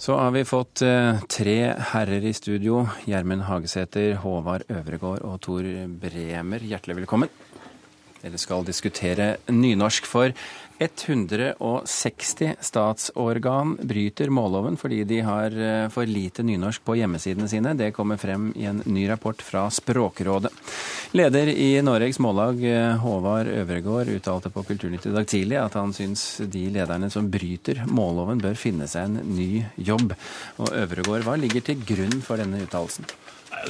[0.00, 2.86] Så har vi fått eh, tre herrer i studio.
[3.04, 5.66] Gjermund Hagesæter, Håvard Øvregård og Tor
[6.00, 6.64] Bremer.
[6.64, 7.28] Hjertelig velkommen.
[8.20, 10.34] Dere skal diskutere nynorsk, for
[10.80, 17.74] 160 statsorgan bryter målloven fordi de har eh, for lite nynorsk på hjemmesidene sine.
[17.76, 20.52] Det kommer frem i en ny rapport fra Språkrådet.
[21.12, 25.92] Leder i Noregs Mållag, eh, Håvard Øvregård, uttalte på Kulturnytt i dag tidlig at han
[25.96, 30.16] syns de lederne som bryter målloven, bør finne seg en ny jobb.
[30.64, 33.08] Og Øvregård, hva ligger til grunn for denne uttalelsen?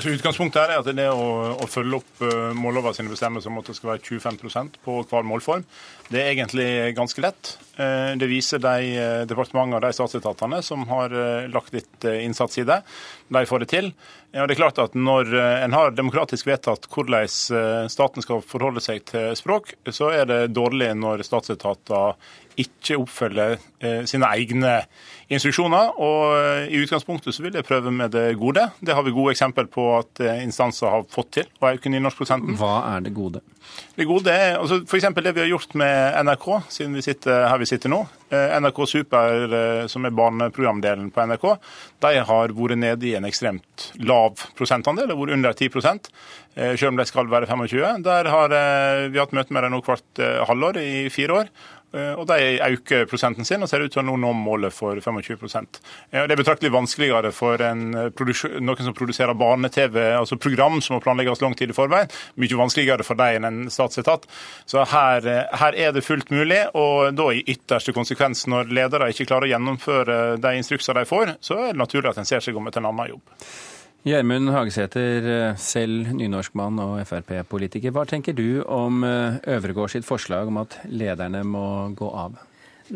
[0.01, 3.61] Så utgangspunktet her er at det å, å følge opp uh, mållova sine bestemmelser om
[3.63, 5.65] at det skal være 25% på hver målform.
[6.11, 7.55] Det er egentlig ganske lett.
[7.81, 11.15] Uh, det viser de uh, departementene og de statsetatene som har
[11.51, 12.81] lagt litt innsats i det.
[13.33, 13.93] De får det til.
[14.35, 17.27] Ja, det er klart at Når en har demokratisk vedtatt hvordan
[17.91, 22.15] staten skal forholde seg til språk, så er det dårlig når statsetater
[22.61, 23.57] ikke oppfølger
[24.07, 24.77] sine egne
[25.31, 25.95] instruksjoner.
[26.01, 28.67] og eh, I utgangspunktet så vil jeg prøve med det gode.
[28.81, 31.49] Det har vi gode eksempel på at eh, instanser har fått til.
[31.61, 32.59] å øke nynorskprosenten.
[32.59, 33.43] Hva er det gode?
[33.95, 35.11] Det gode er altså f.eks.
[35.15, 38.01] det vi har gjort med NRK, siden vi sitter her vi sitter nå.
[38.35, 39.55] Eh, NRK Super,
[39.91, 41.47] som er barneprogramdelen på NRK,
[42.05, 46.11] de har vært nede i en ekstremt lav prosentandel, det har vært under 10
[46.51, 48.03] selv om de skal være 25.
[48.05, 48.53] Der har
[49.09, 51.53] vi hatt møte med dem nå hvert halvår i fire år.
[51.93, 55.81] Eh, og De øker prosenten sin og ser ut til å nå målet for 25%
[56.13, 61.43] Det er betraktelig vanskeligere for eh, noen som produserer barne-TV, altså program som må planlegges
[61.43, 62.11] lang tid i forveien.
[62.39, 64.29] Mye vanskeligere for dem enn en statsetat.
[64.71, 66.63] Så her, eh, her, er det fullt mulig.
[66.79, 71.35] Og da i ytterste konsekvens, når ledere ikke klarer å gjennomføre de instrukser de får,
[71.43, 73.37] så er det naturlig at en ser seg om etter en annen jobb.
[74.01, 77.93] Gjermund Hagesæter, eh, selv nynorskmann og Frp-politiker.
[77.93, 82.39] Hva tenker du om eh, Øvregård sitt forslag om at lederne må gå av?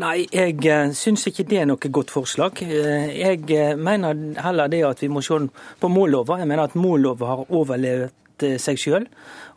[0.00, 2.62] Nei, jeg eh, syns ikke det er noe godt forslag.
[2.64, 5.42] Jeg mener heller det at vi må se
[5.80, 6.38] på mållova.
[6.40, 9.06] Jeg mener at mållova har overlevd seg sjøl,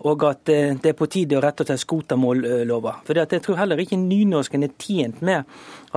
[0.06, 2.18] og at det er på tide å rette og slett skrote.
[2.18, 5.48] For jeg tror heller ikke nynorsken er tjent med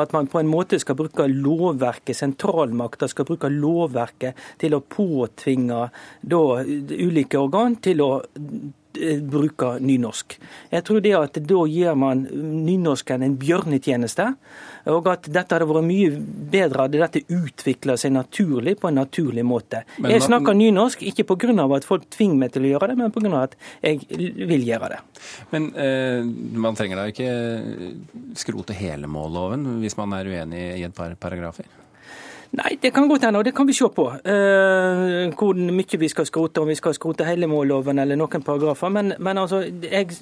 [0.00, 5.86] at man på en måte skal bruke lovverket, sentralmakta skal bruke lovverket til å påtvinge
[6.22, 8.10] da, ulike organ til å
[8.98, 10.36] eh, bruke nynorsk.
[10.72, 12.24] Jeg tror det at da gir man
[12.66, 14.26] nynorsken en bjørnetjeneste.
[14.90, 16.12] Og at dette hadde vært mye
[16.52, 19.82] bedre hadde dette utvikla seg naturlig på en naturlig måte.
[19.98, 21.66] Men, jeg snakker nynorsk ikke pga.
[21.76, 23.42] at folk tvinger meg til å gjøre det, men pga.
[23.42, 24.00] at jeg
[24.48, 25.00] vil gjøre det.
[25.50, 26.24] Men eh,
[26.56, 27.30] man trenger da ikke
[28.38, 31.79] skrote hele målloven hvis man er uenig i et par paragrafer?
[32.50, 34.04] Nei, det kan godt hende, og det kan vi se på.
[34.10, 38.90] Uh, hvor mye vi skal skrote, om vi skal skrote hele målloven eller noen paragrafer.
[38.90, 40.16] Men, men altså, jeg,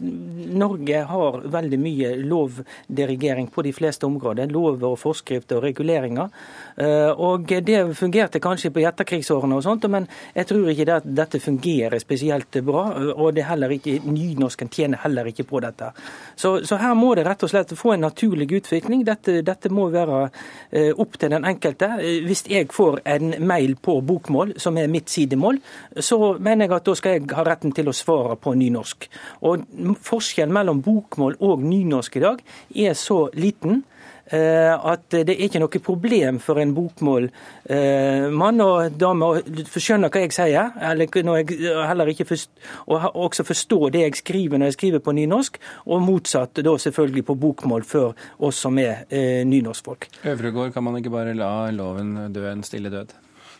[0.52, 4.52] Norge har veldig mye lovdirigering på de fleste områder.
[4.52, 6.28] Lover og forskrifter og reguleringer.
[6.76, 11.08] Uh, og det fungerte kanskje på etterkrigsårene og sånt, men jeg tror ikke det at
[11.22, 12.84] dette fungerer spesielt bra.
[13.14, 15.94] Og det heller ikke, nynorsken tjener heller ikke på dette.
[16.36, 19.08] Så, så, her må det rett og slett få en naturlig utvikling.
[19.08, 21.94] Dette, dette må være uh, opp til den enkelte
[22.26, 25.60] hvis jeg får en mail på bokmål, som er mitt sidemål,
[26.00, 29.08] så mener jeg at da skal jeg ha retten til å svare på nynorsk.
[29.48, 29.66] Og
[30.08, 32.42] Forskjellen mellom bokmål og nynorsk i dag
[32.88, 33.84] er så liten
[34.28, 40.34] at det er ikke noe problem for en bokmålmann og dame å skjønne hva jeg
[40.36, 42.50] sier, eller når jeg heller ikke forst,
[42.86, 47.24] og også forstå det jeg skriver når jeg skriver på nynorsk, og motsatt da selvfølgelig
[47.28, 50.08] på bokmål for oss som er eh, nynorskfolk.
[50.24, 53.16] Øvregård, kan man ikke bare la loven dø en stille død?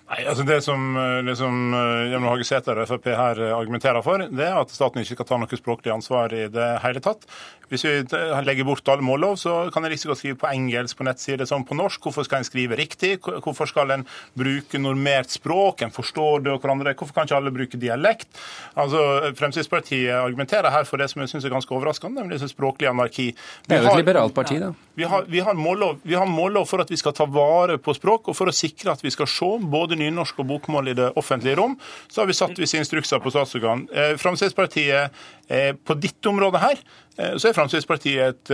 [0.09, 0.85] Nei, altså Det som,
[1.27, 5.29] liksom, som Gjermund Hagesæter og Frp her argumenterer for, det er at staten ikke skal
[5.29, 7.29] ta noe språklig ansvar i det hele tatt.
[7.69, 7.91] Hvis vi
[8.49, 11.77] legger bort alle mållov, så kan en å skrive på engelsk på nettside som på
[11.77, 12.01] norsk.
[12.01, 13.19] Hvorfor skal en skrive riktig?
[13.21, 14.07] Hvorfor skal en
[14.39, 15.85] bruke normert språk?
[15.85, 16.95] En forstår det og hverandre.
[16.97, 18.31] Hvorfor kan ikke alle bruke dialekt?
[18.73, 19.03] Altså,
[19.37, 23.31] Fremskrittspartiet argumenterer her for det som jeg syns er ganske overraskende, nemlig språklig anarki.
[23.35, 24.73] Vi det er jo et liberalt parti, da.
[24.99, 27.93] Vi har, vi, har mållov, vi har mållov for at vi skal ta vare på
[27.95, 31.11] språk, og for å sikre at vi skal se både nynorsk og bokmål i det
[31.21, 31.77] offentlige rom.
[32.09, 33.89] Så har vi satt visse instrukser på statsorgan.
[33.93, 36.81] Eh, Fremskrittspartiet eh, på ditt område her
[37.19, 38.51] Eh, så er Fremskrittspartiet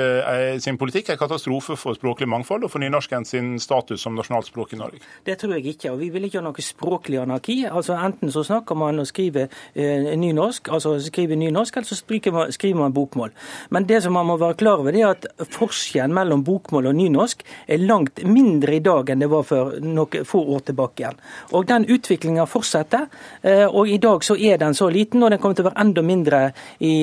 [0.64, 4.78] sin politikk en katastrofe for språklig mangfold og for nynorsken sin status som nasjonalspråk i
[4.80, 5.00] Norge.
[5.26, 5.92] Det tror jeg ikke.
[5.92, 7.58] og Vi vil ikke ha noe språklig anarki.
[7.68, 12.80] Altså Enten så snakker man og skriver nynorsk, altså skriver nynorsk, eller så man, skriver
[12.80, 13.34] man bokmål.
[13.70, 17.44] Men det som man må være klar over, er at forskjellen mellom bokmål og nynorsk
[17.68, 21.20] er langt mindre i dag enn det var for noen få år tilbake igjen.
[21.52, 23.06] Og Den utviklinga fortsetter.
[23.42, 25.80] Eh, og I dag så er den så liten, og den kommer til å være
[25.84, 26.40] enda mindre
[26.78, 26.94] i,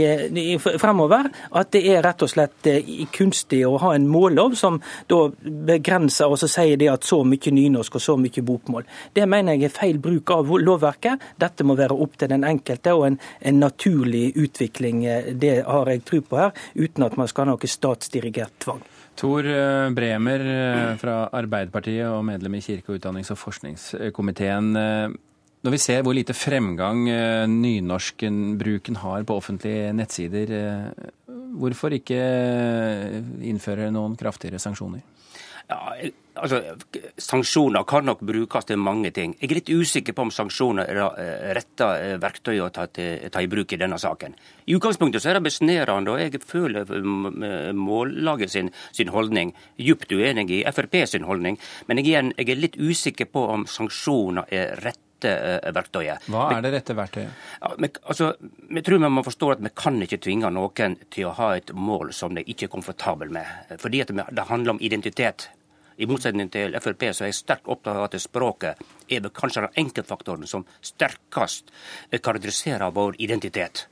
[0.43, 2.69] i, fremover at det er rett og slett
[3.15, 4.79] kunstig å ha en mållov som
[5.09, 8.87] da begrenser og så sier det at så mye nynorsk og så mye bokmål.
[9.13, 11.27] Det mener jeg er feil bruk av lovverket.
[11.41, 15.03] Dette må være opp til den enkelte og en, en naturlig utvikling.
[15.41, 18.83] Det har jeg tro på her, uten at man skal ha noe statsdirigert tvang.
[19.19, 24.71] Tor eh, Bremer eh, fra Arbeiderpartiet og medlem i kirke-, utdannings- og forskningskomiteen.
[24.77, 25.13] Eh,
[25.61, 27.03] når vi ser hvor lite fremgang
[27.53, 30.53] nynorskenbruken har på offentlige nettsider,
[31.53, 32.17] hvorfor ikke
[33.45, 35.03] innføre noen kraftigere sanksjoner?
[35.71, 36.61] Ja, altså,
[37.17, 39.35] Sanksjoner kan nok brukes til mange ting.
[39.39, 41.27] Jeg er litt usikker på om sanksjoner er det
[41.57, 44.35] rette eh, verktøyet å ta, til, ta, i bruk i denne saken.
[44.67, 46.91] I utgangspunktet så er det besnærende, og jeg føler
[47.77, 49.53] mållaget sin, sin holdning.
[49.79, 54.51] Djupt uenig i Frp sin holdning, men er, jeg er litt usikker på om sanksjoner
[54.51, 56.27] er rette eh, verktøyet.
[56.31, 57.47] Hva er det rette verktøyet?
[57.61, 58.33] Ja, men, altså,
[58.67, 61.71] vi tror man må forstå at Vi kan ikke tvinge noen til å ha et
[61.71, 63.75] mål som de ikke er komfortable med.
[63.79, 65.49] Fordi det handler om identitet.
[66.01, 68.81] I motsetning til Frp så er jeg sterkt opptatt av at språket
[69.11, 71.69] er kanskje den enkeltfaktoren som sterkest
[72.17, 73.85] karakteriserer vår identitet.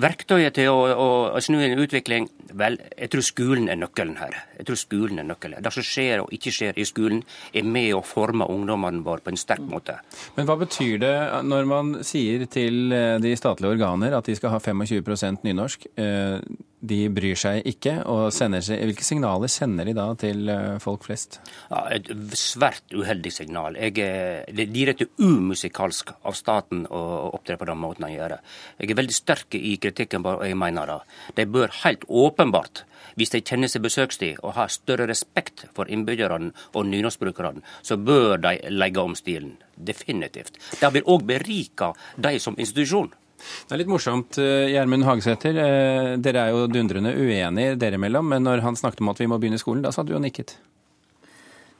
[0.00, 2.28] Verktøyet til å, å, å, snu en utvikling
[2.60, 4.36] Vel, jeg tror skolen er nøkkelen her.
[4.58, 5.62] Jeg tror skolen er nøkkelen.
[5.62, 7.20] Det som skjer og ikke skjer i skolen,
[7.54, 10.00] er med å forme ungdommene våre på en sterk måte.
[10.34, 11.14] Men hva betyr det
[11.46, 15.86] når man sier til eh, de statlige organer at de skal ha 25% nynorsk?
[15.94, 16.42] Eh,
[16.80, 21.40] de bryr seg ikke, og sender hvilke signaler sender de da til eh, folk flest?
[21.68, 23.76] Ja, et svært uheldig signal.
[23.76, 27.02] Jeg, det er direkte umusikalsk av staten å
[27.34, 28.38] opptre på den måten han gjør.
[28.80, 31.00] Jeg er veldig sterk i kritikken, og jeg mener det.
[31.40, 32.84] De bør helt åpenbart
[33.18, 38.38] hvis de kjenner seg besøkstid og har større respekt for innbyggerne og nynorskbrukerne, så bør
[38.40, 39.56] de legge om stilen.
[39.76, 40.58] Definitivt.
[40.80, 43.12] Det vil òg berike de som institusjon.
[43.40, 45.60] Det er litt morsomt, eh, Gjermund Hagesæter.
[45.64, 49.30] Eh, dere er jo dundrende uenige dere imellom, men når han snakket om at vi
[49.30, 50.56] må begynne skolen, da sa du og nikket.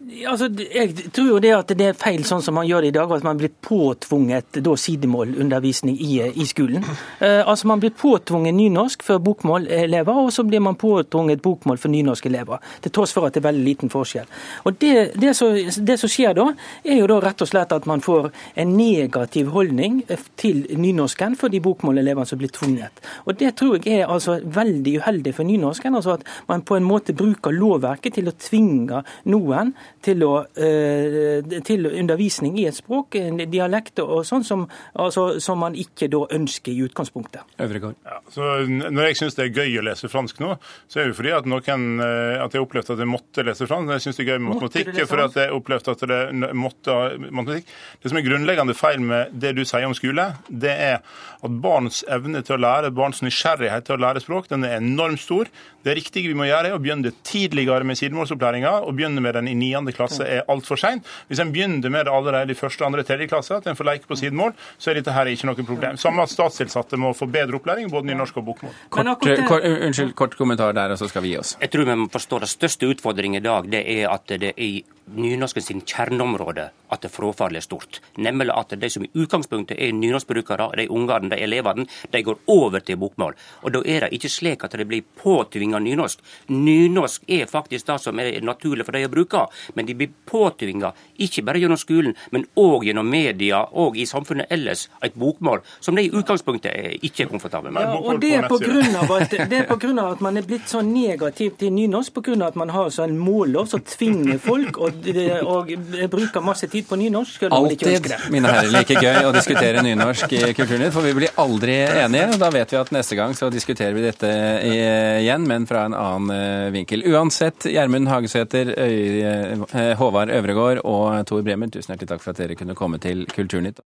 [0.00, 2.94] Altså, jeg tror jo det at det er feil sånn som man gjør det i
[2.96, 6.86] dag, at man blir påtvunget da, sidemålundervisning i, i skolen.
[7.20, 11.92] Eh, altså Man blir påtvunget nynorsk for bokmålelever, og så blir man påtvunget bokmål for
[11.92, 12.64] nynorskelever.
[12.80, 14.30] Til tross for at det er veldig liten forskjell.
[14.64, 16.48] Og det, det, som, skjer da,
[16.80, 18.30] er jo da rett og slett at man får
[18.64, 20.00] en negativ holdning
[20.40, 23.04] til nynorsken for de bokmålelevene som blir tvunget.
[23.28, 26.00] Og Det tror jeg er altså veldig uheldig for nynorsken.
[26.00, 31.60] altså At man på en måte bruker lovverket til å tvinge noen til, å, eh,
[31.66, 34.64] til undervisning i et språk, en dialekt og sånn, som,
[34.94, 37.42] altså, som, man ikke da ønsker i utgangspunktet.
[37.60, 40.54] Ja, når jeg syns det er gøy å lese fransk nå,
[40.88, 43.92] så er det fordi at, noen, eh, at jeg opplevde at jeg måtte lese fransk.
[43.98, 46.20] Jeg syns det er gøy med matematikk for at jeg opplevde at det
[46.56, 46.96] måtte
[47.26, 47.74] matematikk.
[48.00, 51.00] Det som er grunnleggende feil med det du sier om skole, det er
[51.40, 55.20] at barns evne til å lære, barns nysgjerrighet til å lære språk, den er enormt
[55.20, 55.48] stor.
[55.84, 59.48] Det riktige vi må gjøre, er å begynne tidligere med sidemålsopplæringa, og begynne med den
[59.48, 59.96] i 9 9.
[59.96, 61.06] klasse er altfor seint.
[61.28, 64.10] Hvis en begynner med det allerede i første, andre, tredje klasse, at en får leke
[64.10, 65.98] på sidemål, så er dette her ikke noe problem.
[66.00, 68.78] Samme at statstilsatte må få bedre opplæring både i norsk og bokmål.
[68.90, 71.56] Kort, kort, unnskyld, kort kommentar der, og så skal vi gi oss.
[71.60, 74.72] Jeg tror vi må forstå det største utfordringen i dag, det er at det i
[75.10, 78.00] nynorsken sin kjerneområde at frafallet er stort.
[78.18, 82.80] Nemlig at de som i utgangspunktet er nynorskbrukere, de ungene, de elevene, de går over
[82.80, 83.36] til bokmål.
[83.62, 86.22] Og da er det ikke slik at det blir påtvinga nynorsk.
[86.50, 89.44] Nynorsk er faktisk det som er naturlig for de å bruke,
[89.74, 94.50] men de blir påtvinga ikke bare gjennom skolen, men òg gjennom media og i samfunnet
[94.50, 97.86] ellers, et bokmål som de i utgangspunktet er ikke er komfortable med.
[97.86, 100.40] Ja, og det er på grunn av at, det er på grunn av at man
[100.40, 103.70] er blitt så negativ til nynorsk, på grunn av at man har sånn en mållov
[103.70, 107.46] som tvinger folk og, og bruker masse tid på nynorsk.
[107.50, 112.32] Alltid, mine herrer, like gøy å diskutere nynorsk i Kulturnytt, for vi blir aldri enige.
[112.34, 114.32] og Da vet vi at neste gang så diskuterer vi dette
[114.66, 117.06] igjen, men fra en annen eh, vinkel.
[117.12, 122.58] Uansett, Gjermund Hagesæter, eh, Håvard Øvregård og Tor Bremer, tusen hjertelig takk for at dere
[122.58, 123.78] kunne komme til Kulturnytt.